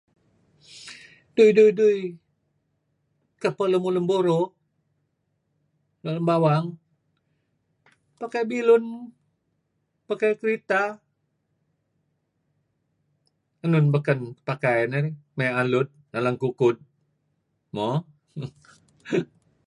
[1.35, 1.97] Dui...dui...dui...
[3.41, 4.39] kapeh lemulun buro?
[6.03, 6.65] Let lem bawang?
[8.21, 8.83] Pakai bilun,
[10.09, 10.81] pakai kerita.
[13.65, 15.15] Enun beken pakai narih?
[15.37, 16.75] Maya' alud, nalan kukud,
[17.75, 17.87] Mo.